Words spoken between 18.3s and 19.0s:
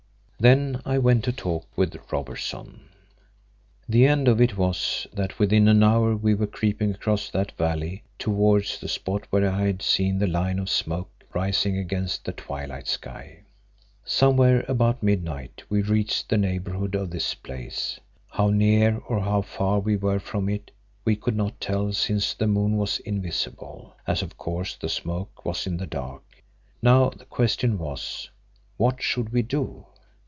How near